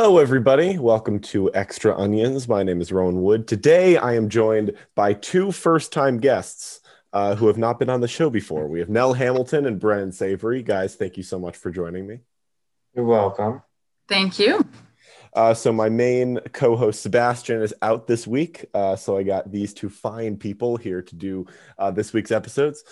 [0.00, 0.78] Hello, everybody.
[0.78, 2.46] Welcome to Extra Onions.
[2.46, 3.48] My name is Rowan Wood.
[3.48, 6.82] Today, I am joined by two first time guests
[7.12, 8.68] uh, who have not been on the show before.
[8.68, 10.62] We have Nell Hamilton and Brennan Savory.
[10.62, 12.20] Guys, thank you so much for joining me.
[12.94, 13.60] You're welcome.
[14.08, 14.64] Thank you.
[15.32, 18.66] Uh, so, my main co host Sebastian is out this week.
[18.72, 21.44] Uh, so, I got these two fine people here to do
[21.76, 22.84] uh, this week's episodes.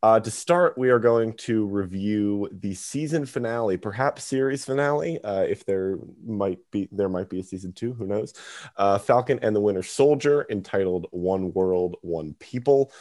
[0.00, 5.44] Uh, to start, we are going to review the season finale, perhaps series finale, uh,
[5.48, 8.32] if there might be there might be a season two, who knows?
[8.76, 12.92] Uh, Falcon and the Winter Soldier, entitled "One World, One People."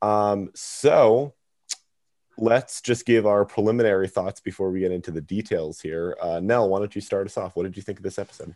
[0.00, 1.34] Um, so,
[2.38, 6.16] let's just give our preliminary thoughts before we get into the details here.
[6.22, 7.54] Uh, Nell, why don't you start us off?
[7.54, 8.54] What did you think of this episode?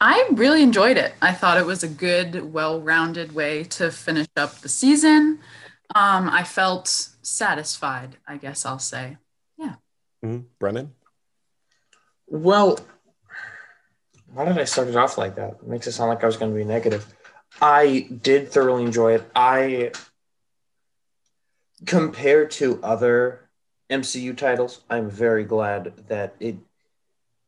[0.00, 1.12] I really enjoyed it.
[1.20, 5.40] I thought it was a good, well-rounded way to finish up the season.
[5.94, 6.88] Um, I felt
[7.22, 9.16] satisfied, I guess I'll say.
[9.56, 9.74] Yeah.
[10.24, 10.46] Mm-hmm.
[10.58, 10.94] Brennan?
[12.26, 12.78] Well,
[14.32, 15.58] why did I start it off like that?
[15.62, 17.06] It makes it sound like I was going to be negative.
[17.62, 19.30] I did thoroughly enjoy it.
[19.34, 19.92] I,
[21.86, 23.48] compared to other
[23.90, 26.56] MCU titles, I'm very glad that it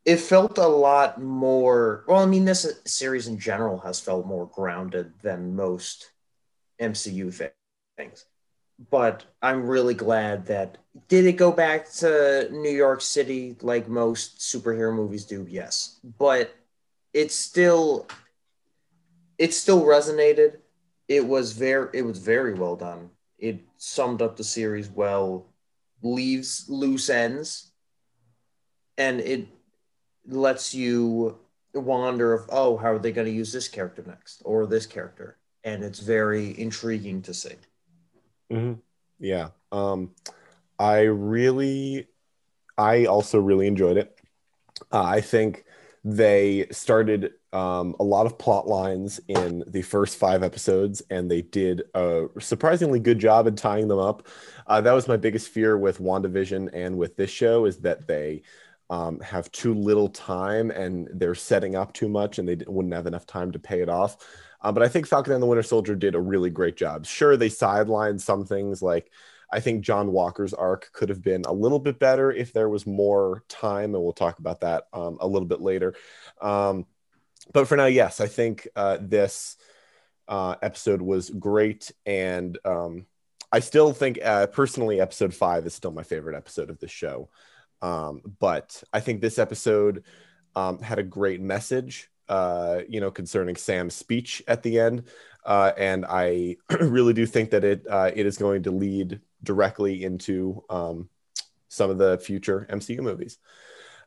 [0.07, 2.05] it felt a lot more.
[2.09, 6.11] Well, I mean, this series in general has felt more grounded than most
[6.81, 7.33] MCU
[8.01, 8.27] things
[8.89, 14.39] but I'm really glad that did it go back to New York City like most
[14.39, 15.47] superhero movies do?
[15.49, 16.55] Yes, but
[17.13, 18.07] it still
[19.37, 20.59] it still resonated.
[21.09, 23.11] It was very it was very well done.
[23.39, 25.47] It summed up the series well,
[26.03, 27.73] leaves loose ends,
[28.97, 29.49] and it
[30.27, 31.39] lets you
[31.75, 35.37] wonder of oh how are they going to use this character next or this character,
[35.65, 37.57] and it's very intriguing to see.
[38.51, 38.81] Mm-hmm.
[39.19, 39.51] Yeah.
[39.73, 40.15] Um,
[40.79, 42.09] I really,
[42.77, 44.19] I also really enjoyed it.
[44.93, 45.65] Uh, I think
[46.03, 51.43] they started um, a lot of plot lines in the first five episodes, and they
[51.43, 54.27] did a surprisingly good job at tying them up.
[54.67, 58.43] Uh, that was my biggest fear with WandaVision and with this show is that they
[58.89, 63.07] um, have too little time and they're setting up too much, and they wouldn't have
[63.07, 64.17] enough time to pay it off.
[64.63, 67.07] Uh, but I think Falcon and the Winter Soldier did a really great job.
[67.07, 69.11] Sure, they sidelined some things like
[69.53, 72.87] I think John Walker's arc could have been a little bit better if there was
[72.87, 75.95] more time, and we'll talk about that um, a little bit later.
[76.41, 76.87] Um,
[77.53, 79.57] but for now, yes, I think uh, this
[80.29, 83.07] uh, episode was great, and um,
[83.51, 87.29] I still think uh, personally, episode five is still my favorite episode of the show.
[87.83, 90.05] Um, but I think this episode
[90.55, 95.03] um, had a great message uh, you know, concerning Sam's speech at the end.
[95.45, 100.05] Uh, and I really do think that it uh, it is going to lead directly
[100.05, 101.09] into um,
[101.69, 103.39] some of the future MCU movies.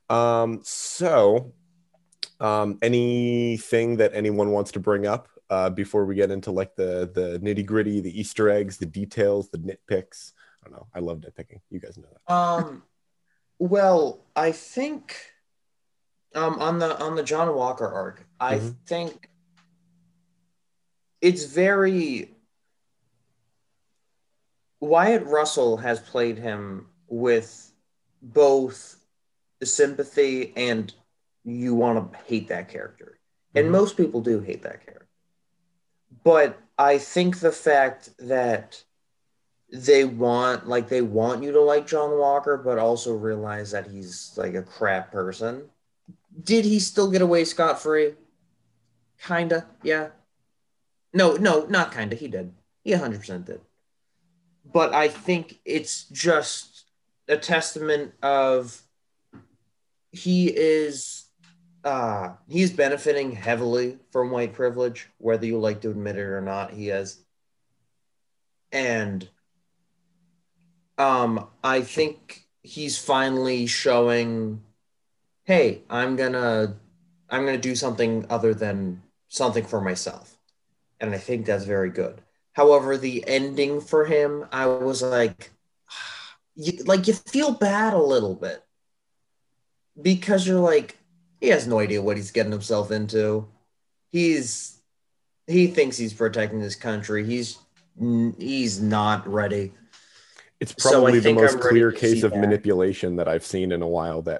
[0.10, 1.54] Um, so,
[2.40, 7.12] um, anything that anyone wants to bring up uh, before we get into like the
[7.14, 10.32] the nitty gritty, the Easter eggs, the details, the nitpicks?
[10.64, 10.88] I don't know.
[10.96, 11.60] I love nitpicking.
[11.70, 12.34] You guys know that.
[12.34, 12.84] Um,
[13.60, 15.33] well, I think
[16.36, 18.70] um, on the on the John Walker arc, I mm-hmm.
[18.86, 19.30] think
[21.22, 22.32] it's very
[24.80, 27.72] Wyatt Russell has played him with
[28.22, 28.98] both
[29.64, 30.94] sympathy and
[31.46, 33.18] you want to hate that character.
[33.56, 33.74] And mm-hmm.
[33.74, 35.08] most people do hate that character.
[36.24, 38.84] But I think the fact that
[39.72, 44.34] they want like they want you to like John Walker, but also realize that he's
[44.38, 45.70] like a crap person
[46.42, 48.16] did he still get away scot free?
[49.22, 50.10] Kinda, yeah.
[51.14, 52.16] No, no, not kinda.
[52.16, 52.54] He did.
[52.84, 53.62] He 100% did.
[54.66, 56.86] But I think it's just
[57.28, 58.82] a testament of
[60.12, 61.26] he is
[61.84, 66.72] uh he's benefiting heavily from white privilege, whether you like to admit it or not,
[66.72, 67.24] he is.
[68.72, 69.28] And
[70.98, 74.62] um I think he's finally showing
[75.44, 76.76] hey, I'm gonna
[77.30, 80.38] I'm gonna do something other than something for myself.
[81.00, 82.22] And I think that's very good.
[82.54, 85.52] However, the ending for him, I was like,
[86.56, 88.64] you, like you feel bad a little bit
[90.02, 90.98] because you're like,
[91.40, 93.48] he has no idea what he's getting himself into.
[94.10, 94.80] He's
[95.48, 97.26] he thinks he's protecting his country.
[97.26, 97.58] He's
[98.38, 99.74] he's not ready.
[100.64, 102.40] It's probably so the most clear case of that.
[102.40, 104.40] manipulation that I've seen in a while that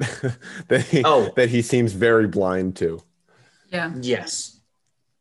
[0.70, 1.34] that he, oh.
[1.36, 3.02] that he seems very blind to.
[3.70, 3.92] Yeah.
[4.00, 4.62] Yes.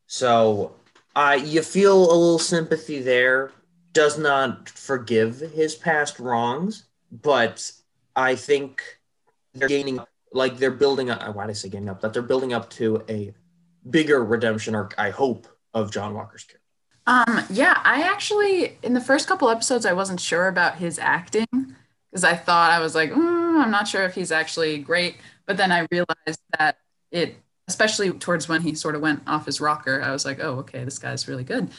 [0.06, 0.76] So
[1.16, 3.50] I uh, you feel a little sympathy there.
[3.92, 7.70] Does not forgive his past wrongs, but
[8.16, 8.82] I think
[9.54, 9.98] they're gaining
[10.32, 13.02] like they're building up why did i say gaining up that they're building up to
[13.08, 13.34] a
[13.90, 16.61] bigger redemption arc i hope of john walker's character
[17.06, 21.46] Um, yeah, I actually in the first couple episodes I wasn't sure about his acting
[22.10, 25.16] because I thought I was like, mm, I'm not sure if he's actually great.
[25.46, 26.78] But then I realized that
[27.10, 30.58] it, especially towards when he sort of went off his rocker, I was like, oh,
[30.60, 31.70] okay, this guy's really good.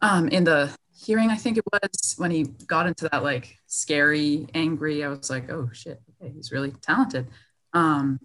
[0.00, 4.46] Um, in the hearing, I think it was when he got into that like scary,
[4.54, 5.04] angry.
[5.04, 7.26] I was like, oh shit, okay, he's really talented.
[7.72, 8.20] Um,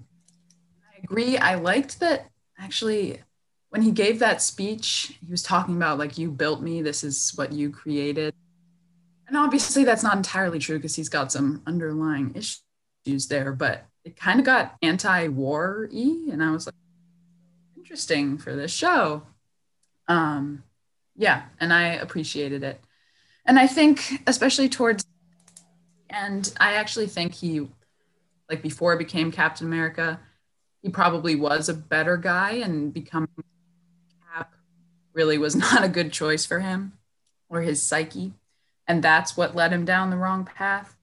[0.94, 1.38] I agree.
[1.38, 2.30] I liked that
[2.60, 3.20] actually
[3.74, 7.31] when he gave that speech, he was talking about like you built me, this is
[7.34, 8.36] what you created.
[9.28, 14.16] And obviously that's not entirely true because he's got some underlying issues there, but it
[14.16, 16.75] kind of got anti-war-y and I was like
[17.75, 19.24] interesting for this show.
[20.08, 20.64] Um
[21.16, 22.80] yeah, and I appreciated it.
[23.44, 25.04] And I think especially towards
[26.12, 27.68] and I actually think he
[28.48, 30.19] like before he became Captain America,
[30.84, 33.30] he probably was a better guy and becoming
[35.13, 36.94] really was not a good choice for him
[37.50, 38.33] or his psyche.
[38.88, 40.95] And that's what led him down the wrong path.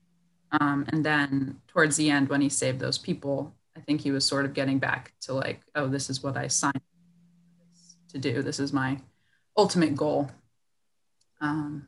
[0.51, 4.25] Um, and then towards the end, when he saved those people, I think he was
[4.25, 6.81] sort of getting back to like, oh, this is what I signed
[8.09, 8.41] to do.
[8.41, 8.99] This is my
[9.57, 10.29] ultimate goal.
[11.39, 11.87] Um,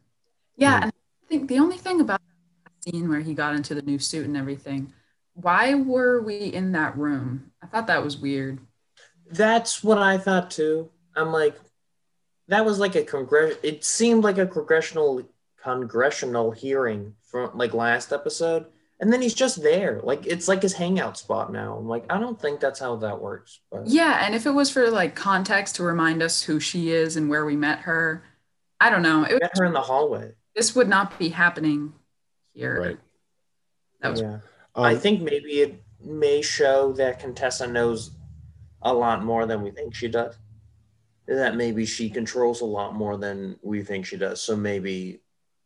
[0.56, 2.22] yeah, and I think the only thing about
[2.64, 4.94] that scene where he got into the new suit and everything,
[5.34, 7.52] why were we in that room?
[7.62, 8.60] I thought that was weird.
[9.30, 10.90] That's what I thought too.
[11.16, 11.56] I'm like,
[12.54, 13.58] that was like a congress.
[13.64, 15.24] It seemed like a congressional
[15.62, 18.68] congressional hearing from like last episode,
[19.00, 20.02] and then he's just there.
[20.04, 21.76] Like it's like his hangout spot now.
[21.78, 23.60] I'm like, I don't think that's how that works.
[23.72, 27.18] But Yeah, and if it was for like context to remind us who she is
[27.18, 28.24] and where we met her,
[28.80, 29.24] I don't know.
[29.24, 30.34] It, met her in the hallway.
[30.56, 31.94] this would not be happening
[32.54, 32.80] here.
[32.80, 32.98] Right.
[34.02, 34.40] That was yeah.
[34.76, 38.12] Um, I think maybe it may show that Contessa knows
[38.82, 40.36] a lot more than we think she does.
[41.28, 44.42] That maybe she controls a lot more than we think she does.
[44.42, 45.22] So maybe,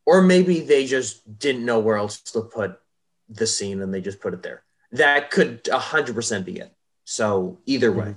[0.06, 2.78] or maybe they just didn't know where else to put
[3.28, 4.62] the scene and they just put it there.
[4.92, 6.72] That could 100% be it.
[7.04, 8.14] So either way.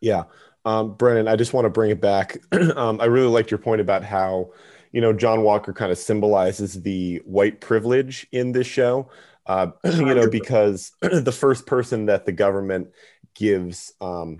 [0.00, 0.24] Yeah.
[0.64, 2.38] Um, Brennan, I just want to bring it back.
[2.76, 4.52] um, I really liked your point about how,
[4.92, 9.10] you know, John Walker kind of symbolizes the white privilege in this show.
[9.46, 12.88] Uh, you know, because the first person that the government
[13.34, 14.38] gives um,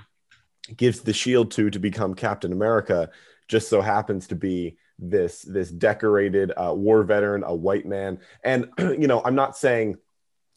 [0.77, 3.11] gives the shield to to become Captain America
[3.49, 8.19] just so happens to be this this decorated uh, war veteran, a white man.
[8.43, 9.97] And you know, I'm not saying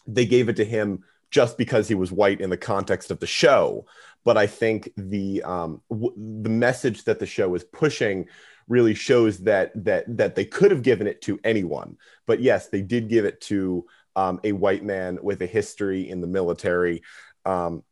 [0.05, 3.27] they gave it to him just because he was white in the context of the
[3.27, 3.85] show,
[4.23, 8.27] but I think the um, w- the message that the show is pushing
[8.67, 12.81] really shows that that that they could have given it to anyone, but yes, they
[12.81, 17.03] did give it to um, a white man with a history in the military,
[17.45, 17.83] um,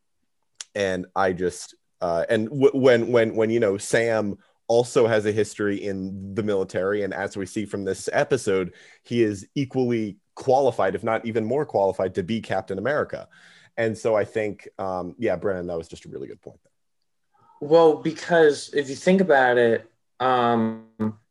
[0.73, 4.37] and I just uh, and w- when when when you know Sam
[4.67, 8.73] also has a history in the military, and as we see from this episode,
[9.03, 13.27] he is equally qualified, if not even more qualified, to be Captain America.
[13.75, 16.59] And so I think, um, yeah, Brennan, that was just a really good point.
[16.63, 17.69] There.
[17.69, 20.85] Well, because if you think about it, um,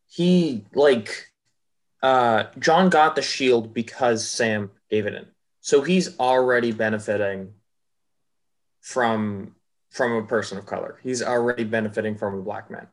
[0.09, 1.31] he like
[2.03, 5.27] uh, John got the shield because Sam gave it in,
[5.61, 7.53] so he's already benefiting
[8.81, 9.55] from
[9.95, 10.99] from a person of color.
[11.05, 12.89] He's already benefiting from a black man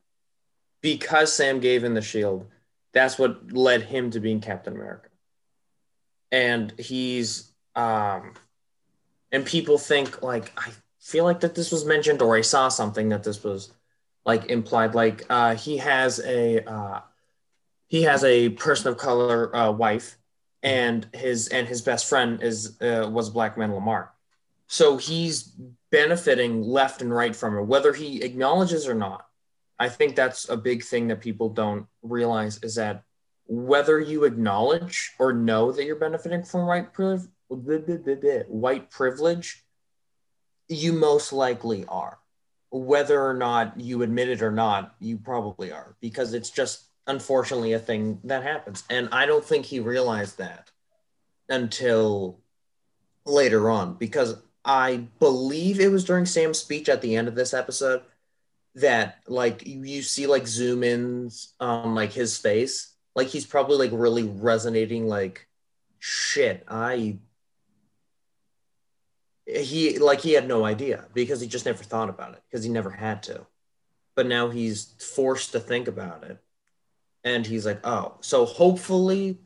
[0.82, 2.46] because Sam gave him the shield.
[2.92, 5.08] That's what led him to being Captain America,
[6.30, 8.34] and he's um,
[9.32, 13.08] and people think like I feel like that this was mentioned or I saw something
[13.08, 13.72] that this was
[14.24, 17.00] like implied like uh, he has a uh,
[17.88, 20.18] he has a person of color uh, wife
[20.62, 24.11] and his and his best friend is uh, was black man Lamar
[24.72, 25.52] so he's
[25.90, 29.26] benefiting left and right from it whether he acknowledges or not
[29.78, 33.02] I think that's a big thing that people don't realize is that
[33.46, 37.28] whether you acknowledge or know that you're benefiting from white privilege
[38.48, 39.64] white privilege
[40.68, 42.18] you most likely are
[42.72, 47.74] whether or not you admit it or not, you probably are because it's just unfortunately
[47.74, 48.82] a thing that happens.
[48.88, 50.70] And I don't think he realized that
[51.50, 52.40] until
[53.26, 57.52] later on because I believe it was during Sam's speech at the end of this
[57.52, 58.02] episode
[58.76, 62.94] that like you, see like zoom ins on like his face.
[63.14, 65.46] Like he's probably like really resonating like
[66.04, 67.16] shit i
[69.46, 72.70] he like he had no idea because he just never thought about it because he
[72.70, 73.46] never had to.
[74.16, 76.38] But now he's forced to think about it.
[77.24, 79.38] And he's like oh so hopefully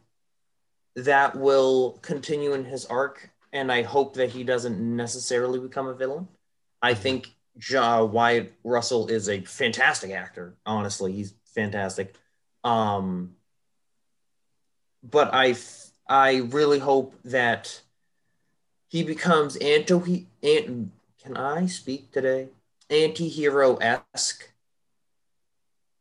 [0.94, 5.94] that will continue in his arc and I hope that he doesn't necessarily become a
[5.94, 6.28] villain.
[6.82, 7.28] I think
[7.70, 10.54] Ja Wyatt Russell is a fantastic actor.
[10.66, 12.14] Honestly, he's fantastic.
[12.64, 13.34] Um,
[15.02, 17.80] but I f- I really hope that
[18.88, 20.92] he becomes anti ant.
[21.22, 22.48] Can I speak today?
[22.90, 24.52] Anti-hero esque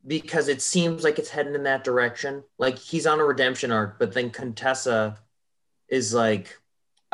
[0.06, 2.44] because it seems like it's heading in that direction.
[2.60, 5.18] Like he's on a redemption arc, but then Contessa
[5.88, 6.60] is like,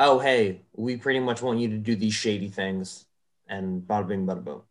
[0.02, 3.06] "Oh, hey, we pretty much want you to do these shady things,"
[3.48, 4.62] and bada bing, bada boom.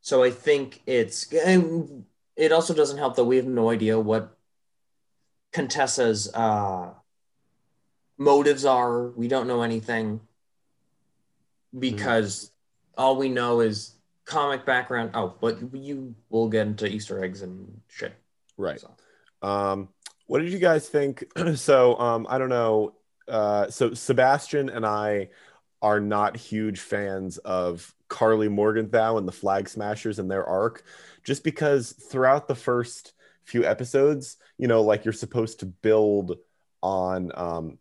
[0.00, 1.32] So I think it's.
[1.32, 2.04] and
[2.36, 4.36] It also doesn't help that we have no idea what
[5.52, 6.90] Contessa's uh,
[8.18, 9.08] motives are.
[9.10, 10.20] We don't know anything
[11.78, 12.50] because
[12.96, 13.94] all we know is
[14.24, 15.10] comic background.
[15.14, 18.14] Oh, but you will get into Easter eggs and shit.
[18.56, 18.80] Right.
[18.80, 18.90] So.
[19.42, 19.88] Um,
[20.26, 21.24] what did you guys think?
[21.56, 22.94] so um, I don't know.
[23.32, 25.30] Uh, so Sebastian and I
[25.80, 30.84] are not huge fans of Karli Morgenthau and the Flag Smashers and their arc,
[31.24, 36.36] just because throughout the first few episodes, you know, like you're supposed to build
[36.82, 37.78] on um,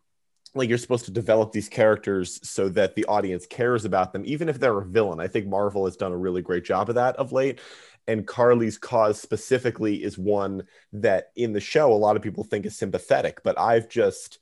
[0.55, 4.49] like you're supposed to develop these characters so that the audience cares about them even
[4.49, 5.19] if they're a villain.
[5.19, 7.59] I think marvel has done a really great job of that of late.
[8.07, 12.65] And karli's cause specifically is one that in the show a lot of people think
[12.65, 14.39] is sympathetic but i've just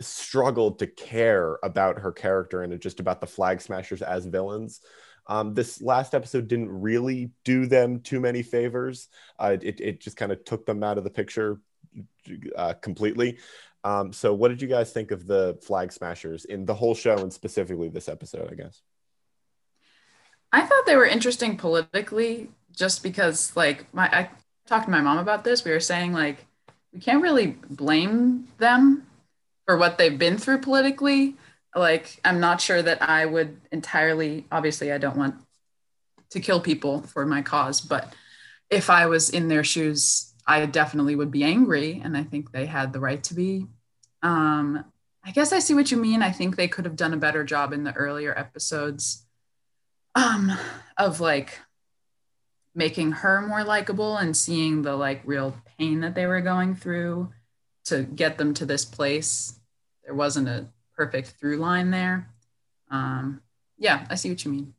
[0.00, 4.80] struggled to care about her character and just about the flag smashers as villains
[5.28, 10.16] um, this last episode didn't really do them too many favors uh, it, it just
[10.16, 11.60] kind of took them out of the picture
[12.56, 13.38] uh, completely
[13.86, 17.18] um, so, what did you guys think of the Flag Smashers in the whole show
[17.18, 18.50] and specifically this episode?
[18.50, 18.82] I guess.
[20.52, 24.30] I thought they were interesting politically, just because like my I
[24.66, 25.64] talked to my mom about this.
[25.64, 26.44] We were saying like
[26.92, 29.05] we can't really blame them
[29.66, 31.34] for what they've been through politically.
[31.74, 34.46] Like I'm not sure that I would entirely.
[34.50, 35.34] Obviously, I don't want
[36.30, 38.12] to kill people for my cause, but
[38.70, 42.66] if I was in their shoes, I definitely would be angry, and I think they
[42.66, 43.66] had the right to be
[44.22, 44.84] um,
[45.24, 46.22] I guess I see what you mean.
[46.22, 49.24] I think they could have done a better job in the earlier episodes
[50.14, 50.52] um,
[50.96, 51.60] of like
[52.74, 57.32] making her more likable and seeing the like real pain that they were going through
[57.86, 59.58] to get them to this place.
[60.04, 60.66] There wasn't a
[60.96, 62.30] perfect through line there.
[62.90, 63.42] Um,
[63.78, 64.74] yeah, I see what you mean.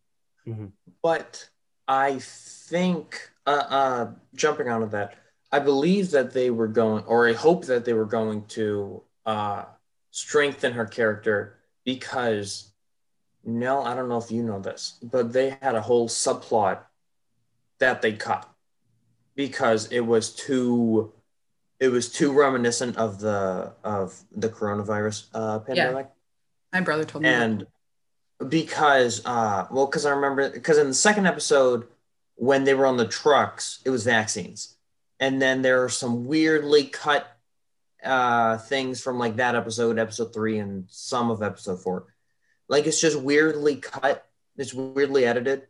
[0.47, 0.65] Mm-hmm.
[1.01, 1.49] But
[1.87, 5.15] I think, uh, uh, jumping out of that,
[5.51, 9.65] I believe that they were going, or I hope that they were going to uh,
[10.11, 12.71] strengthen her character because
[13.45, 16.79] Nell, I don't know if you know this, but they had a whole subplot
[17.79, 18.49] that they cut
[19.35, 21.13] because it was too
[21.79, 26.07] it was too reminiscent of the of the coronavirus uh, pandemic.
[26.07, 26.79] Yeah.
[26.79, 27.29] My brother told me.
[27.29, 27.65] And
[28.39, 28.49] that.
[28.49, 31.87] because uh well, because I remember because in the second episode
[32.35, 34.75] when they were on the trucks, it was vaccines.
[35.19, 37.27] And then there are some weirdly cut
[38.03, 42.13] uh, things from like that episode, episode three, and some of episode four.
[42.67, 44.25] Like it's just weirdly cut.
[44.57, 45.67] It's weirdly edited,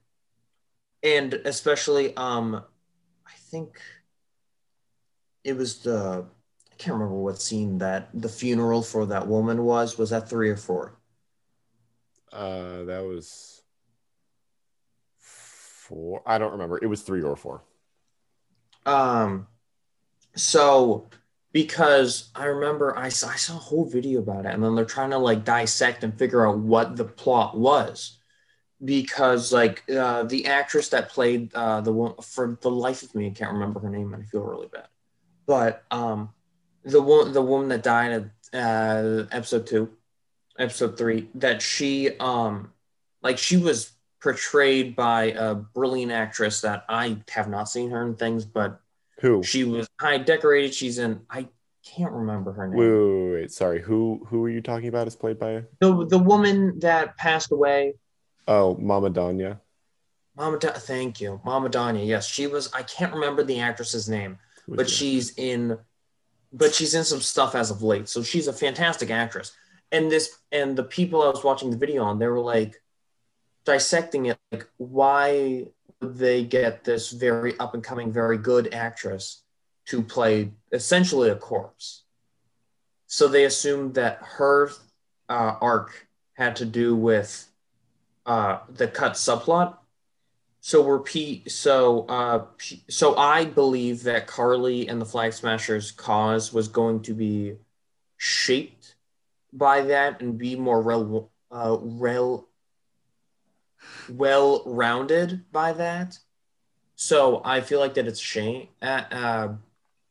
[1.04, 2.64] and especially um,
[3.26, 3.80] I think
[5.48, 6.26] it was the
[6.72, 9.98] I can't remember what scene that the funeral for that woman was.
[9.98, 11.00] Was that three or four?
[12.32, 13.64] Uh, that was
[15.18, 16.22] four.
[16.26, 16.78] I don't remember.
[16.82, 17.64] It was three or four.
[18.86, 19.48] Um,
[20.36, 21.10] so
[21.52, 24.86] because I remember I saw, I saw a whole video about it, and then they're
[24.86, 28.20] trying to like dissect and figure out what the plot was,
[28.84, 33.28] because like uh, the actress that played uh, the one for the life of me,
[33.28, 34.90] I can't remember her name, and I feel really bad,
[35.48, 36.30] but um,
[36.84, 39.90] the one the woman that died at uh, episode two,
[40.60, 42.72] episode three, that she um,
[43.24, 48.16] like she was portrayed by a brilliant actress that I have not seen her in
[48.16, 48.80] things, but
[49.22, 49.42] who?
[49.42, 50.74] She was high decorated.
[50.74, 51.22] She's in.
[51.30, 51.48] I
[51.84, 52.78] can't remember her name.
[52.78, 53.82] Wait, wait, wait, Sorry.
[53.82, 55.08] Who who are you talking about?
[55.08, 57.96] Is played by the the woman that passed away.
[58.48, 59.60] Oh, Mama Donya.
[60.38, 62.06] Mama, da- thank you, Mama Donya.
[62.06, 62.72] Yes, she was.
[62.74, 65.78] I can't remember the actress's name, But she's in.
[66.54, 69.52] But she's in some stuff as of late, so she's a fantastic actress.
[69.92, 72.82] And this and the people I was watching the video on, they were like
[73.66, 75.66] dissecting it, like why
[76.02, 79.44] would they get this very up and coming, very good actress
[79.88, 82.04] to play essentially a corpse.
[83.08, 84.72] So they assumed that her
[85.30, 87.48] uh, arc had to do with
[88.26, 89.78] uh, the cut subplot.
[90.68, 91.02] So we're.
[91.48, 92.44] So uh,
[92.90, 97.56] so I believe that Karli and the Flag Smashers' cause was going to be
[98.18, 98.96] shaped
[99.54, 102.50] by that and be more rel, uh, rel,
[104.10, 106.20] well rounded by that.
[106.98, 108.68] So I feel like that it's shame.
[108.82, 109.54] Uh, uh,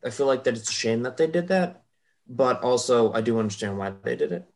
[0.02, 1.82] I feel like that it's a shame that they did that,
[2.26, 4.48] but also I do understand why they did it.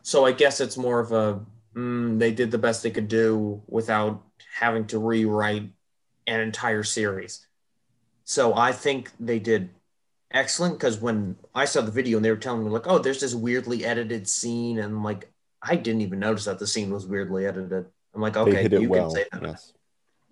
[0.00, 1.44] So I guess it's more of a
[1.74, 4.22] mm, they did the best they could do without
[4.54, 5.70] having to rewrite
[6.26, 7.46] an entire series.
[8.24, 9.70] So I think they did
[10.30, 13.20] excellent because when I saw the video and they were telling me like, oh, there's
[13.20, 15.30] this weirdly edited scene, and like,
[15.62, 17.86] I didn't even notice that the scene was weirdly edited.
[18.14, 19.10] I'm like, They okay, hit it you well.
[19.10, 19.42] can say that.
[19.42, 19.72] Yes.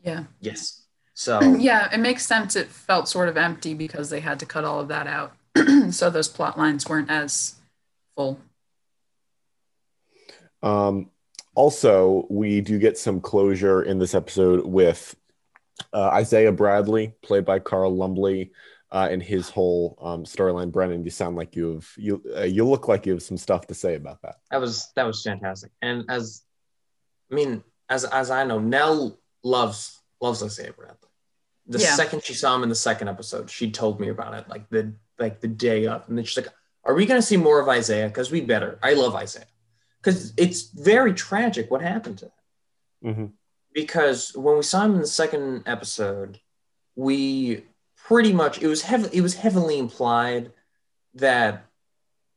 [0.03, 0.25] Yeah.
[0.41, 0.83] Yes.
[1.15, 2.57] So Yeah, it makes sense.
[2.57, 5.35] It felt sort of empty because they had to cut all of that out.
[5.91, 7.57] so those plot lines weren't as
[8.17, 8.41] full.
[10.63, 11.11] Um,
[11.61, 15.15] also, we do get some closure in this episode with
[15.93, 18.51] uh, Isaiah Bradley, played by Carl Lumbly,
[18.91, 20.73] uh, and his whole um, storyline.
[20.73, 23.67] Brennan, you sound like you have you uh, you look like you have some stuff
[23.67, 24.37] to say about that.
[24.51, 25.71] that was that was fantastic.
[25.83, 26.43] And as
[27.31, 30.97] I mean, as as I know, Nell loves loves Isaiah Bradley.
[31.67, 31.95] The Yeah.
[31.95, 34.95] second she saw him in the second episode, she told me about it like the
[35.19, 38.09] like the day up, and then she's like, "Are we gonna see more of Isaiah?
[38.09, 38.79] Because we better.
[38.83, 39.45] I love Isaiah
[40.01, 42.33] because it's very tragic what happened to him.
[43.03, 43.27] Mm-hmm.
[43.73, 46.39] because when we saw him in the second episode,
[46.97, 47.65] we
[47.97, 50.53] pretty much it was heavy it was heavily implied
[51.15, 51.65] that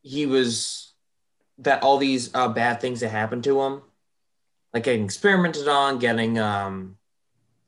[0.01, 0.93] he was
[1.57, 3.81] that all these uh, bad things that happened to him,
[4.73, 6.97] like getting experimented on, getting um,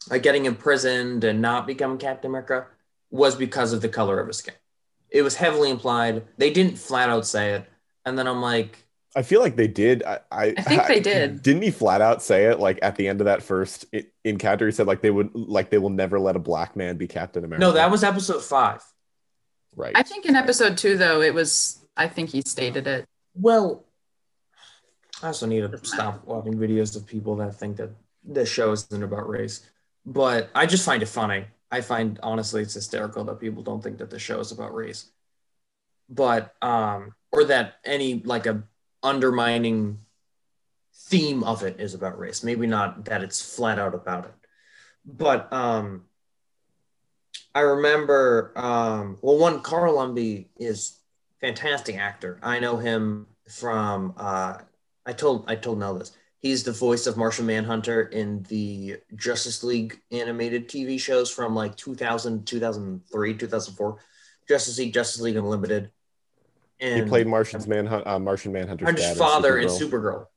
[0.10, 2.68] like getting imprisoned and not becoming Captain America,
[3.10, 4.56] was because of the color of his skin.
[5.10, 6.24] It was heavily implied.
[6.38, 7.70] They didn't flat out say it,
[8.06, 8.85] and then I'm like,
[9.16, 10.04] I feel like they did.
[10.04, 11.42] I, I, I think they did.
[11.42, 13.86] Didn't he flat out say it like at the end of that first
[14.24, 14.66] encounter?
[14.66, 17.44] He said like they would like they will never let a black man be Captain
[17.46, 17.62] America.
[17.66, 18.84] no, that was episode five.
[19.76, 19.94] right.
[19.96, 23.06] I think in episode two, though, it was, I think he stated it.
[23.34, 23.86] Well,
[25.24, 27.92] I also need to stop watching videos of people that think that
[28.24, 29.66] this show isn't about race.
[30.06, 31.46] But I just find it funny.
[31.72, 35.10] I find honestly it's hysterical that people don't think that the show is about race.
[36.10, 38.64] But um or that any like a
[39.06, 40.00] undermining
[40.94, 42.44] theme of it is about race.
[42.44, 44.34] Maybe not that it's flat out about it.
[45.06, 46.06] But um
[47.54, 51.00] I remember um well one Carl Lumbly is
[51.40, 52.40] fantastic actor.
[52.42, 54.58] I know him from uh
[55.06, 56.12] I told I told Nell this.
[56.40, 61.76] He's the voice of Martian Manhunter in the Justice League animated TV shows from like
[61.76, 63.98] 2000, 2003, 2004.
[64.48, 65.90] Justice League, Justice League Unlimited.
[66.80, 69.90] He played Martian's Manhunt, uh, Martian Manhunter's Hunter's dad father in Supergirl.
[69.92, 70.28] Supergirl.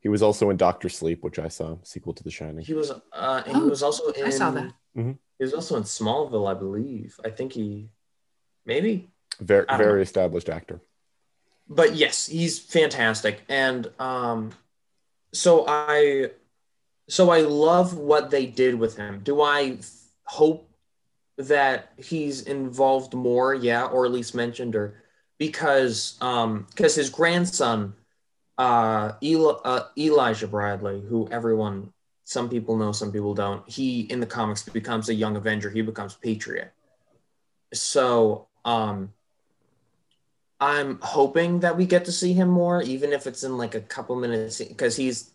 [0.00, 2.64] He was also in Doctor Sleep, which I saw, sequel to The Shining.
[2.64, 4.72] He was uh and he Oh, was also in I saw that.
[4.96, 5.18] Mhm.
[5.38, 7.18] He was also in Smallville, I believe.
[7.24, 7.90] I think he
[8.64, 10.02] maybe Very, very know.
[10.02, 10.80] established actor.
[11.68, 13.42] but yes, he's fantastic.
[13.48, 14.50] And um,
[15.32, 16.30] so I,
[17.08, 19.20] so I love what they did with him.
[19.22, 19.90] Do I f-
[20.24, 20.68] hope
[21.36, 23.54] that he's involved more?
[23.54, 25.02] Yeah, or at least mentioned, or
[25.40, 27.94] because um, because his grandson,
[28.58, 31.92] uh, Eli, uh, Elijah Bradley, who everyone,
[32.24, 33.68] some people know, some people don't.
[33.68, 35.70] He in the comics becomes a young Avenger.
[35.70, 36.72] He becomes Patriot.
[37.72, 39.12] So um
[40.60, 43.80] I'm hoping that we get to see him more, even if it's in like a
[43.80, 45.30] couple minutes, because he's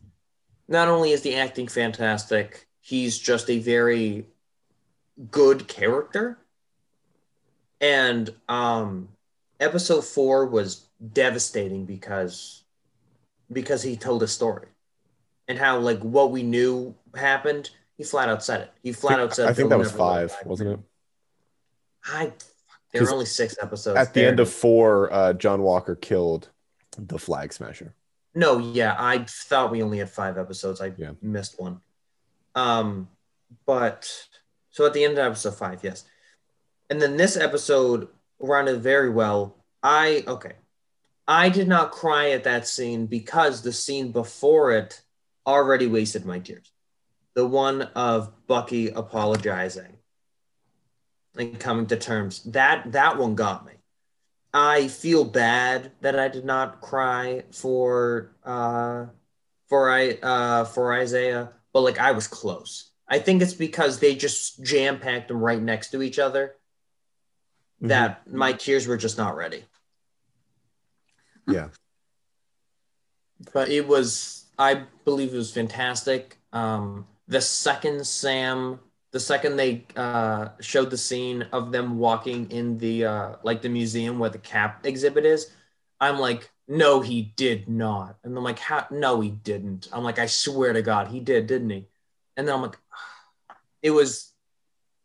[0.67, 4.27] not only is the acting fantastic, he's just a very
[5.31, 6.37] good character.
[7.81, 9.09] And um,
[9.59, 12.63] episode four was devastating because
[13.51, 14.67] because he told a story
[15.47, 17.69] and how like what we knew happened.
[17.97, 18.71] He flat out said it.
[18.83, 19.47] He flat out said.
[19.47, 20.79] I think that was five, wasn't it?
[22.05, 22.33] I.
[22.91, 23.97] There were only six episodes.
[23.97, 26.49] At the There- end of four, uh, John Walker killed
[26.97, 27.93] the Flag Smasher.
[28.33, 30.79] No, yeah, I thought we only had five episodes.
[30.81, 31.11] I Yeah.
[31.21, 31.81] missed one.
[32.53, 33.09] Um,
[33.65, 34.09] but
[34.71, 36.05] so at the end of episode five, yes.
[36.89, 38.07] And then this episode
[38.39, 39.63] rounded very well.
[39.81, 40.53] I okay.
[41.27, 45.01] I did not cry at that scene because the scene before it
[45.45, 46.71] already wasted my tears.
[47.33, 49.97] The one of Bucky apologizing
[51.37, 52.43] and coming to terms.
[52.43, 53.73] That that one got me.
[54.53, 59.07] I feel bad that I did not cry for uh
[59.67, 62.91] for I uh for Isaiah, but like I was close.
[63.07, 66.55] I think it's because they just jam packed them right next to each other
[67.81, 69.63] that my tears were just not ready.
[71.47, 71.69] Yeah.
[73.53, 76.37] But it was I believe it was fantastic.
[76.53, 78.79] Um the second Sam
[79.15, 83.69] the second they uh, showed the scene of them walking in the uh, like the
[83.69, 85.51] museum where the cap exhibit is,
[86.01, 88.17] I'm like, no, he did not.
[88.25, 88.87] And I'm like, how?
[88.91, 89.87] No, he didn't.
[89.93, 91.87] I'm like, I swear to God, he did, didn't he?
[92.35, 92.77] And then I'm like,
[93.81, 94.33] it was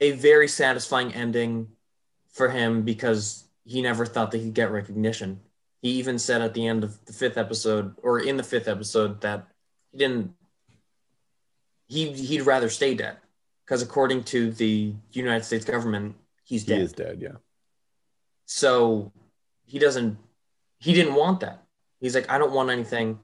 [0.00, 1.68] a very satisfying ending
[2.32, 5.40] for him because he never thought that he'd get recognition.
[5.82, 9.20] He even said at the end of the fifth episode, or in the fifth episode,
[9.22, 9.46] that
[9.92, 10.34] he didn't.
[11.88, 13.16] He he'd rather stay dead
[13.70, 16.78] because according to the United States government, he's dead.
[16.78, 17.18] He is dead.
[17.20, 17.36] Yeah.
[18.46, 19.12] So
[19.64, 20.18] he doesn't,
[20.78, 21.62] he didn't want that.
[22.00, 23.20] He's like, I don't want anything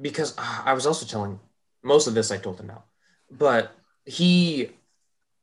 [0.00, 1.38] because ah, I was also telling
[1.82, 2.84] most of this I told him now,
[3.30, 4.70] but he,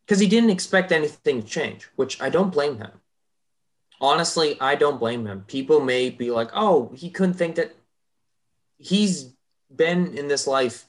[0.06, 2.91] because he didn't expect anything to change, which I don't blame him.
[4.00, 5.46] Honestly, I don't blame him.
[5.48, 7.76] People may be like, oh, he couldn't think that
[8.78, 9.34] he's
[9.74, 10.86] been in this life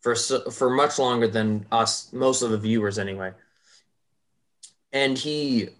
[0.00, 3.32] for for much longer than us, most of the viewers anyway.
[4.92, 5.70] And he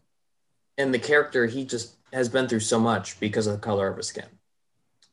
[0.79, 3.97] and the character he just has been through so much because of the color of
[3.97, 4.27] his skin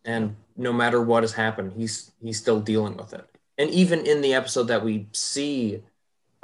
[0.05, 3.25] and no matter what has happened he's he's still dealing with it
[3.57, 5.81] and even in the episode that we see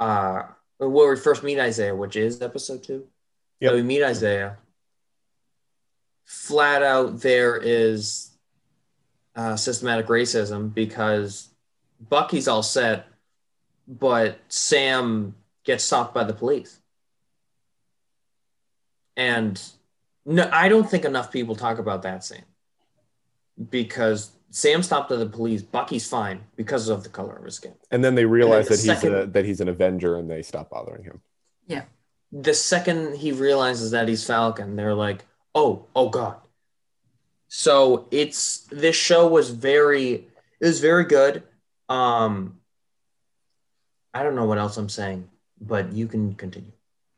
[0.00, 0.42] uh
[0.78, 3.06] where we first meet isaiah which is episode two?
[3.60, 4.58] That we meet isaiah.
[6.24, 8.30] Flat out there is
[9.34, 11.48] uh, systematic racism because
[12.08, 13.06] bucky's all set
[13.88, 15.34] but sam
[15.64, 16.80] gets stopped by the police.
[19.16, 19.60] And
[20.24, 22.44] no, I don't think enough people talk about that scene
[23.70, 25.62] because Sam stopped at the police.
[25.62, 27.74] Bucky's fine because of the color of his skin.
[27.90, 30.70] And then they realize the that he's a, that he's an Avenger, and they stop
[30.70, 31.20] bothering him.
[31.66, 31.84] Yeah.
[32.32, 36.36] The second he realizes that he's Falcon, they're like, "Oh, oh God!"
[37.48, 40.12] So it's this show was very,
[40.60, 41.42] it was very good.
[41.88, 42.58] Um,
[44.12, 45.28] I don't know what else I'm saying,
[45.60, 46.72] but you can continue.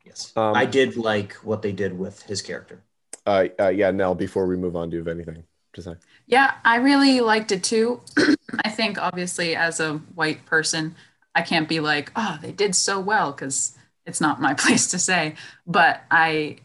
[0.05, 2.83] Yes, Um, I did like what they did with his character.
[3.27, 4.15] Uh, uh, yeah, Nell.
[4.15, 5.95] Before we move on, do you have anything to say?
[6.29, 8.03] Yeah, I really liked it too.
[8.65, 10.95] I think obviously as a white person,
[11.35, 14.99] I can't be like, oh, they did so well because it's not my place to
[14.99, 15.37] say.
[15.67, 16.59] But I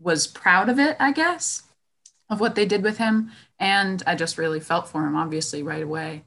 [0.00, 1.62] was proud of it, I guess,
[2.28, 3.30] of what they did with him.
[3.60, 6.24] And I just really felt for him, obviously, right away.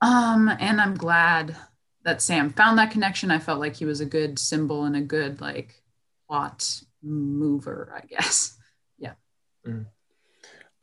[0.00, 1.56] Um, and I'm glad
[2.02, 3.30] that Sam found that connection.
[3.30, 5.82] I felt like he was a good symbol and a good like
[6.28, 8.56] plot mover, I guess.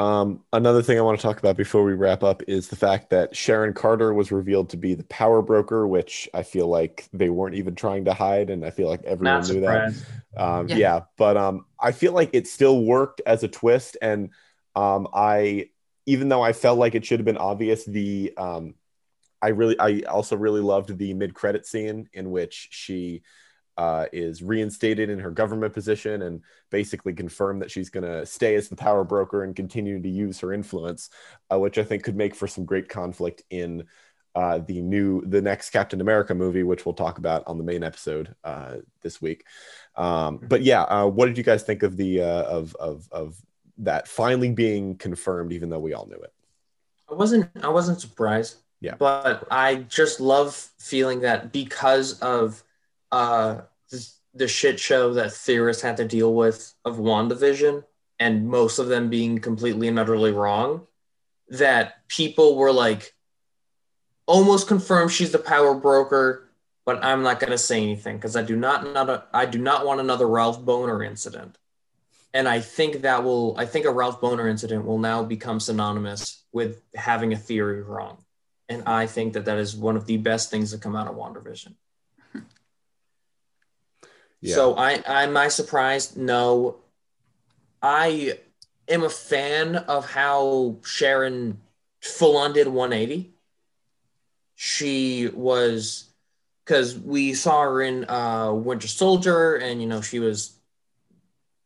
[0.04, 3.10] Um, another thing I want to talk about before we wrap up is the fact
[3.12, 7.30] that Sharon Carter was revealed to be the power broker, which I feel like they
[7.30, 9.94] weren't even trying to hide, and I feel like everyone Not knew that.
[10.36, 10.76] Um, yeah.
[10.76, 11.00] Yeah.
[11.16, 14.32] but um, I feel like it still worked as a twist, and
[14.76, 15.70] um, I,
[16.06, 18.76] even though I felt like it should have been obvious, the um,
[19.42, 23.22] I really, I also really loved the mid-credit scene in which she
[23.78, 28.56] uh, is reinstated in her government position and basically confirmed that she's going to stay
[28.56, 31.10] as the power broker and continue to use her influence,
[31.52, 33.86] uh, which I think could make for some great conflict in
[34.36, 37.84] uh, the new, the next Captain America movie, which we'll talk about on the main
[37.84, 39.46] episode uh, this week.
[39.96, 43.38] Um, but yeah, uh, what did you guys think of the uh, of of of
[43.80, 46.34] that finally being confirmed, even though we all knew it?
[47.10, 48.58] I wasn't I wasn't surprised.
[48.84, 48.96] Yeah.
[48.96, 52.62] But I just love feeling that because of
[53.14, 53.62] uh
[54.34, 57.84] the, shit show that theorists had to deal with of WandaVision
[58.20, 60.88] and most of them being completely and utterly wrong,
[61.50, 63.14] that people were like
[64.26, 66.50] almost confirmed she's the power broker,
[66.86, 70.00] but I'm not gonna say anything because I do not another I do not want
[70.00, 71.60] another Ralph Bohner incident.
[72.34, 76.44] And I think that will I think a Ralph Bohner incident will now become synonymous
[76.52, 78.18] with having a theory wrong.
[78.70, 81.16] And I think that that is one of the best things to come out of
[81.16, 81.76] WandaVision.
[84.44, 84.56] Yeah.
[84.56, 86.18] So I I am I surprised?
[86.18, 86.76] No.
[87.82, 88.38] I
[88.90, 91.62] am a fan of how Sharon
[92.02, 93.34] full on did 180.
[94.56, 96.10] She was
[96.66, 100.58] because we saw her in uh, Winter Soldier, and you know she was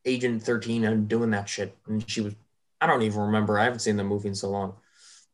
[0.05, 2.35] Agent 13 and doing that shit, and she was
[2.79, 3.57] I don't even remember.
[3.57, 4.75] I haven't seen the movie in so long,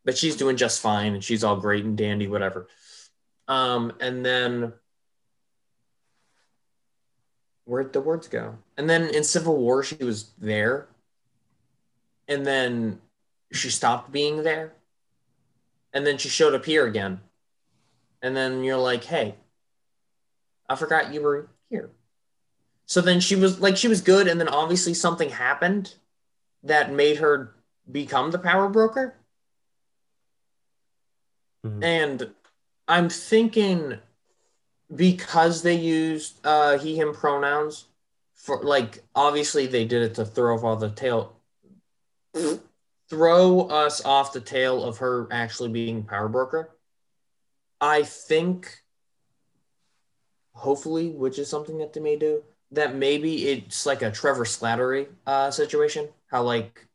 [0.05, 2.67] but she's doing just fine, and she's all great and dandy, whatever.
[3.49, 4.71] Um, and then
[7.65, 8.57] where'd the words go?
[8.77, 10.87] And then in Civil War, she was there.
[12.27, 12.99] And then
[13.51, 14.73] she stopped being there.
[15.93, 17.21] And then she showed up here again.
[18.21, 19.35] And then you're like, hey,
[20.69, 21.89] I forgot you were here.
[22.85, 24.27] So then she was like, she was good.
[24.27, 25.95] And then obviously something happened
[26.63, 27.53] that made her
[27.91, 29.15] become the power broker.
[31.65, 31.83] Mhm.
[31.83, 32.33] And
[32.87, 33.99] I'm thinking
[34.95, 37.85] because they used uh, he him pronouns
[38.35, 41.35] for like obviously they did it to throw off all the tail
[42.33, 42.59] throw
[43.13, 46.75] throw us off the tail of her actually being power broker.
[47.79, 48.81] I think,
[50.53, 55.07] hopefully, which is something that they may do, that maybe it's like a Trevor Slattery
[55.27, 56.09] uh, situation.
[56.27, 56.87] How like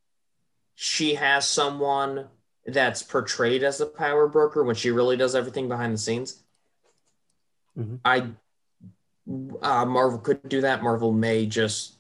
[0.75, 2.27] she has someone
[2.67, 6.43] that's portrayed as the power broker when she really does everything behind the scenes.
[7.79, 8.01] Mhm.
[8.05, 8.31] I
[9.63, 10.83] uh, Marvel could do that.
[10.83, 11.97] Marvel may just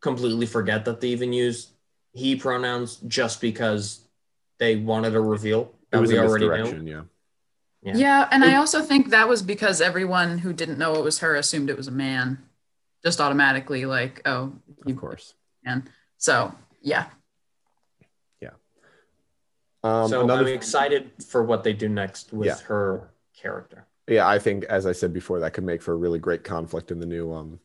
[0.00, 1.72] completely forget that they even use
[2.12, 4.00] he pronouns just because
[4.58, 6.90] they wanted a reveal It that was we a already knew.
[6.90, 7.02] yeah.
[7.82, 7.96] Yeah.
[7.96, 8.28] Yeah.
[8.32, 11.70] and I also think that was because everyone who didn't know it was her assumed
[11.70, 12.38] it was a man,
[13.04, 14.52] just automatically like, oh,
[14.86, 15.34] Of course.
[15.64, 17.06] And So yeah.
[18.40, 18.50] yeah,
[19.84, 22.58] Um, so another I'm excited for what they do next with Yeah.
[22.66, 23.86] her character.
[24.10, 26.90] Yeah, I think as I said before, that could make for a really great conflict
[26.90, 27.60] in the new um,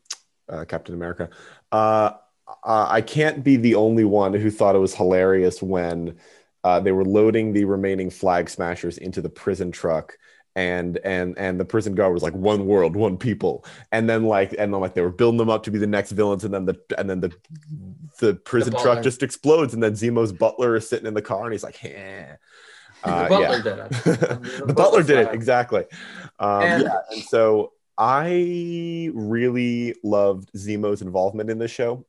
[0.48, 1.28] uh, Captain America.
[1.72, 2.12] Uh,
[2.64, 6.16] uh, I can't be the only one who thought it was hilarious when
[6.62, 10.16] uh, they were loading the remaining flag smashers into the prison truck.
[10.54, 14.54] And and and the prison guard was like one world, one people, and then like
[14.58, 16.64] and then like they were building them up to be the next villains, and then
[16.64, 17.30] the and then the
[18.20, 21.52] the prison truck just explodes, and then Zemo's butler is sitting in the car, and
[21.52, 22.36] he's like, "Heh."
[23.06, 23.62] Uh, the butler yeah.
[23.62, 23.90] did it.
[24.66, 25.84] the butler did it exactly.
[26.38, 32.04] Um, And- yeah, and so I really loved Zemo's involvement in this show.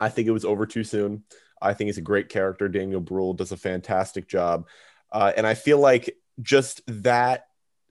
[0.00, 1.24] I think it was over too soon.
[1.62, 2.68] I think he's a great character.
[2.68, 4.66] Daniel Bruhl does a fantastic job,
[5.12, 7.46] uh, and I feel like just that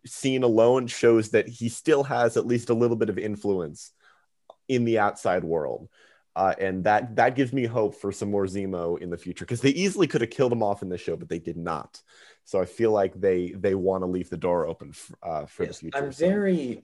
[0.06, 3.92] scene alone shows that he still has at least a little bit of influence
[4.68, 5.90] in the outside world.
[6.36, 9.62] Uh, and that that gives me hope for some more Zemo in the future because
[9.62, 12.02] they easily could have killed him off in this show, but they did not.
[12.44, 15.64] So I feel like they they want to leave the door open f- uh, for
[15.66, 15.98] Yes, the future.
[15.98, 16.84] I'm So- very,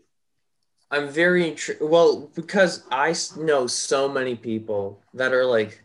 [0.92, 5.84] I'm very intri- well because I know so many people that are like,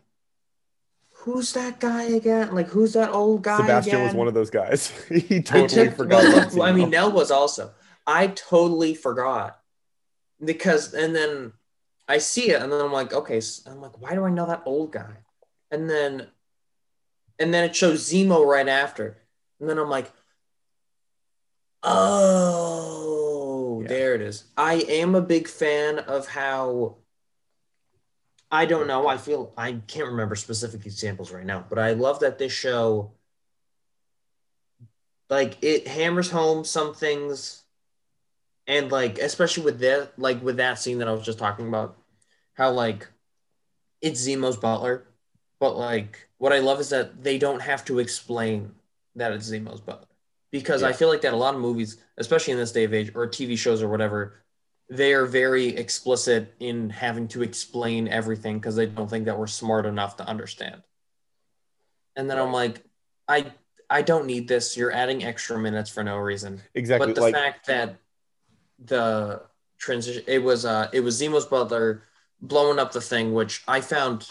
[1.25, 2.55] "Who's that guy again?
[2.55, 4.07] Like, who's that old guy?" Sebastian again?
[4.09, 4.89] was one of those guys.
[5.09, 6.53] he I totally took- forgot.
[6.53, 7.73] well, I mean, Nell was also.
[8.07, 9.59] I totally forgot
[10.45, 11.55] because, and then
[12.09, 14.63] I see it, and then I'm like, okay, I'm like, why do I know that
[14.67, 15.17] old guy?
[15.71, 16.29] And then,
[17.39, 19.17] and then it shows Zemo right after,
[19.59, 20.13] and then I'm like,
[21.83, 23.89] oh, Yeah.
[23.89, 24.45] there it is.
[24.57, 26.97] I am a big fan of how.
[28.51, 29.09] I don't know.
[29.09, 33.13] I feel I can't remember specific examples right now, but I love that this show
[35.29, 37.64] like it hammers home some things
[38.67, 41.97] and like especially with that like with that scene that I was just talking about
[42.55, 43.09] how like
[44.01, 45.05] it's Zemo's butler
[45.61, 48.73] but like what I love is that they don't have to explain
[49.17, 50.09] that it's Zemo's butler
[50.51, 53.13] because I feel like that a lot of movies especially in this day of age
[53.15, 54.41] or TV shows or whatever
[54.91, 59.47] they are very explicit in having to explain everything because they don't think that we're
[59.47, 60.83] smart enough to understand
[62.17, 62.83] and then I'm like
[63.29, 63.53] I
[63.91, 64.77] I don't need this.
[64.77, 66.61] You're adding extra minutes for no reason.
[66.75, 67.97] exactly But the like fact that
[68.83, 69.43] the
[69.79, 72.03] transition it was uh it was Zemo's butler
[72.41, 74.31] blowing up the thing, which I found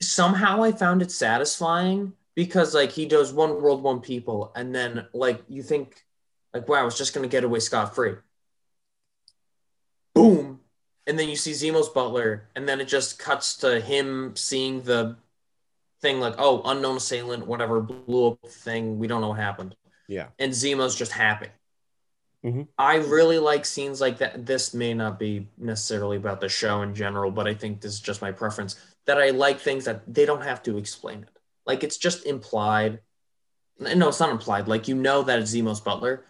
[0.00, 5.06] somehow I found it satisfying because like he does one world, one people, and then
[5.12, 6.04] like you think
[6.52, 8.14] like wow, it's just gonna get away scot free.
[10.14, 10.60] Boom.
[11.08, 15.16] And then you see Zemo's butler, and then it just cuts to him seeing the
[16.00, 18.98] thing like, oh, unknown assailant, whatever, blew up the thing.
[18.98, 19.76] We don't know what happened.
[20.08, 21.48] yeah And Zemo's just happy.
[22.44, 22.68] Mhm.
[22.78, 24.46] I really like scenes like that.
[24.46, 28.00] This may not be necessarily about the show in general, but I think this is
[28.00, 31.28] just my preference that I like things that they don't have to explain it.
[31.66, 33.00] Like it's just implied.
[33.78, 34.68] No, it's not implied.
[34.68, 36.26] Like you know that it's Zemo's butler,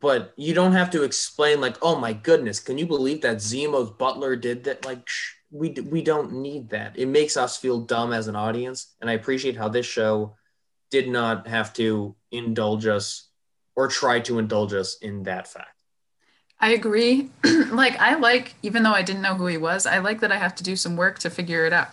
[0.00, 3.90] but you don't have to explain like, oh my goodness, can you believe that Zemo's
[3.90, 4.84] butler did that?
[4.84, 6.98] Like shh, we we don't need that.
[6.98, 10.36] It makes us feel dumb as an audience, and I appreciate how this show
[10.90, 13.25] did not have to indulge us
[13.76, 15.76] or try to indulge us in that fact.
[16.58, 17.30] I agree.
[17.70, 20.36] like I like, even though I didn't know who he was, I like that I
[20.36, 21.88] have to do some work to figure it out.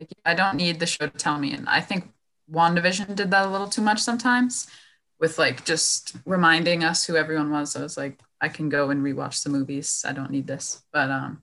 [0.00, 1.52] Like, I don't need the show to tell me.
[1.52, 2.08] And I think
[2.50, 4.68] WandaVision did that a little too much sometimes
[5.18, 7.76] with like just reminding us who everyone was.
[7.76, 10.04] I was like, I can go and rewatch the movies.
[10.06, 10.82] I don't need this.
[10.92, 11.42] But um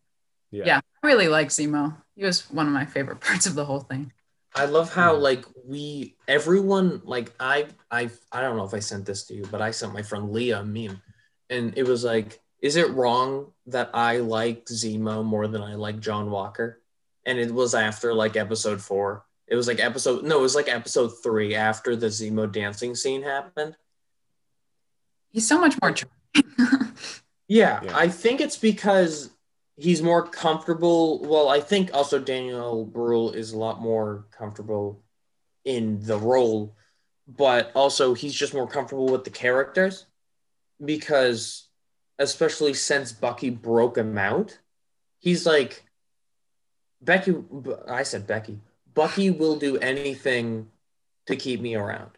[0.51, 1.97] yeah, yeah, I really like Zemo.
[2.15, 4.13] He was one of my favorite parts of the whole thing.
[4.55, 5.19] I love how Yeah.
[5.19, 9.45] like we everyone like I I I don't know if I sent this to you,
[9.49, 11.01] but I sent my friend Leah a meme,
[11.49, 15.99] and it was like, is it wrong that I like Zemo more than I like
[15.99, 16.81] John Walker?
[17.25, 19.25] And it was after like episode four.
[19.47, 23.21] It was like episode no, it was like episode three after the Zemo dancing scene
[23.23, 23.75] happened.
[25.31, 26.93] He's so much more charming.
[27.47, 27.97] Yeah, Yeah.
[27.97, 29.29] I think it's because
[29.81, 31.19] he's more comfortable.
[31.23, 35.03] Well, I think also Daniel Bruhl is a lot more comfortable
[35.65, 36.75] in the role,
[37.27, 40.05] but also he's just more comfortable with the characters
[40.83, 41.67] because,
[42.19, 44.59] especially since Bucky broke him out,
[45.19, 45.83] he's like,
[47.01, 47.35] Becky,
[47.87, 48.59] I said Becky,
[48.93, 50.69] Bucky will do anything
[51.25, 52.11] to keep me around.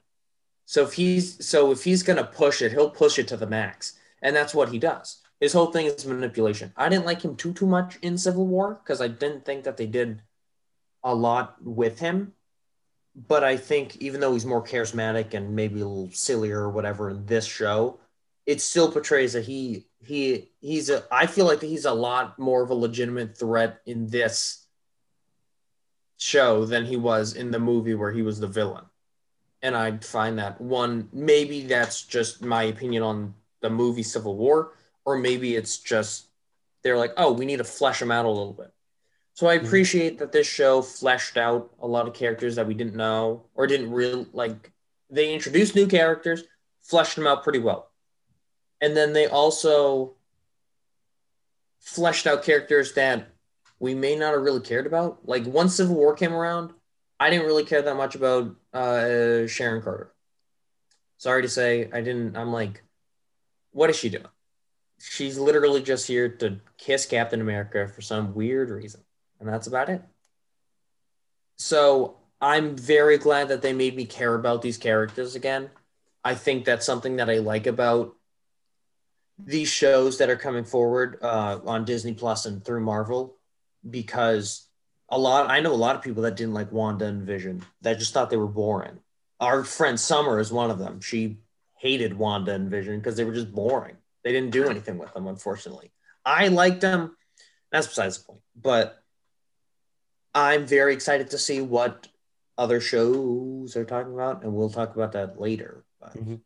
[0.65, 3.97] So if he's so if he's gonna push it, he'll push it to the max,
[4.21, 5.22] and that's what he does.
[5.43, 6.71] His whole thing is manipulation.
[6.77, 9.75] I didn't like him too too much in Civil War because I didn't think that
[9.75, 10.21] they did
[11.03, 12.31] a lot with him.
[13.13, 17.09] But I think even though he's more charismatic and maybe a little sillier or whatever
[17.09, 17.99] in this show,
[18.45, 22.63] it still portrays that he he he's a I feel like he's a lot more
[22.63, 24.65] of a legitimate threat in this
[26.15, 28.85] show than he was in the movie where he was the villain.
[29.61, 34.71] And I find that one maybe that's just my opinion on the movie Civil War,
[35.05, 36.27] or maybe it's just
[36.83, 38.71] they're like, oh, we need to flesh them out a little bit.
[39.35, 42.95] So I appreciate that this show fleshed out a lot of characters that we didn't
[42.95, 44.71] know or didn't really like.
[45.09, 46.43] They introduced new characters,
[46.81, 47.89] fleshed them out pretty well.
[48.79, 50.15] And then they also
[51.79, 53.29] fleshed out characters that
[53.79, 55.27] we may not have really cared about.
[55.27, 56.71] Like once Civil War came around,
[57.19, 60.13] I didn't really care that much about uh, Sharon Carter.
[61.17, 62.35] Sorry to say, I didn't.
[62.37, 62.83] I'm like,
[63.71, 64.25] what is she doing?
[64.99, 69.01] She's literally just here to kiss Captain America for some weird reason
[69.43, 70.01] and that's about it.
[71.57, 75.69] So I'm very glad that they made me care about these characters again.
[76.23, 78.15] I think that's something that I like about
[79.37, 83.35] these shows that are coming forward uh, on Disney Plus and through Marvel,
[83.89, 84.67] because
[85.09, 87.99] a lot I know a lot of people that didn't like Wanda and Vision that
[87.99, 88.99] just thought they were boring.
[89.41, 91.01] Our friend Summer is one of them.
[91.01, 91.39] She
[91.75, 93.97] hated Wanda and Vision because they were just boring.
[94.23, 95.91] They didn't do anything with them, unfortunately.
[96.25, 97.17] I liked them.
[97.71, 98.41] That's besides the point.
[98.55, 99.03] But
[100.33, 102.07] I'm very excited to see what
[102.57, 105.83] other shows are talking about, and we'll talk about that later.
[105.99, 106.41] But Mhm.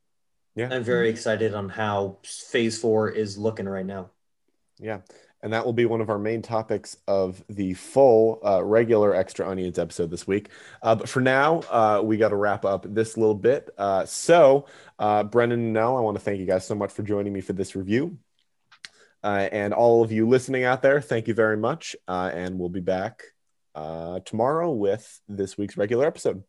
[0.56, 0.70] Yeah.
[0.72, 4.10] I'm very excited on how Phase Four is looking right now.
[4.80, 5.02] Yeah.
[5.44, 9.48] And that will be one of our main topics of the full uh, regular Extra
[9.48, 10.50] Onions episode this week.
[10.82, 13.70] Uh, but for now, uh, we got to wrap up this little bit.
[13.78, 14.66] Uh, so,
[14.98, 17.42] uh, Brendan and Nell, I want to thank you guys so much for joining me
[17.42, 18.18] for this review.
[19.24, 21.96] Uh, and all of you listening out there, thank you very much.
[22.08, 23.24] And we'll be back
[23.76, 26.44] tomorrow with this week's regular episode.